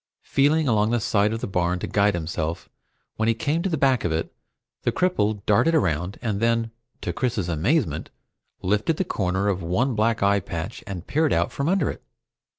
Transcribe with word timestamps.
Feeling 0.23 0.67
along 0.67 0.89
the 0.89 0.99
side 0.99 1.31
of 1.31 1.41
the 1.41 1.47
barn 1.47 1.77
to 1.77 1.85
guide 1.85 2.15
himself, 2.15 2.67
when 3.17 3.27
he 3.27 3.35
came 3.35 3.61
to 3.61 3.69
the 3.69 3.77
back 3.77 4.03
of 4.03 4.11
it 4.11 4.33
the 4.81 4.91
cripple 4.91 5.45
darted 5.45 5.75
around, 5.75 6.17
and 6.23 6.39
then, 6.39 6.71
to 7.01 7.13
Chris's 7.13 7.47
amazement, 7.49 8.09
lifted 8.63 8.97
the 8.97 9.03
corner 9.05 9.47
of 9.47 9.61
one 9.61 9.93
black 9.93 10.23
eye 10.23 10.39
patch 10.39 10.83
and 10.87 11.05
peered 11.05 11.31
out 11.33 11.51
from 11.51 11.69
under 11.69 11.87
it! 11.91 12.01